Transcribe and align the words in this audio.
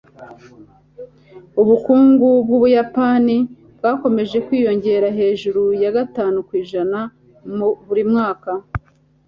ubukungu 1.61 2.27
bw'ubuyapani 2.45 3.37
bwakomeje 3.77 4.37
kwiyongera 4.45 5.07
hejuru 5.19 5.61
ya 5.83 5.91
gatanu 5.97 6.37
kwijana 6.47 6.99
buri 7.87 8.03
mwaka 8.11 8.51